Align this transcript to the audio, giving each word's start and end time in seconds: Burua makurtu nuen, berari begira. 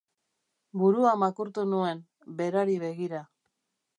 Burua 0.83 1.11
makurtu 1.25 1.67
nuen, 1.75 2.01
berari 2.39 2.81
begira. 2.87 3.23